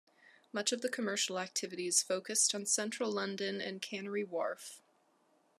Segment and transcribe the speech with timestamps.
[0.51, 4.81] Much of the commercial activity is focused on Central London and Canary Wharf.